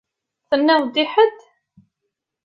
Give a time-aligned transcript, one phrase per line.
[0.49, 1.39] Tenniḍ i ḥedd?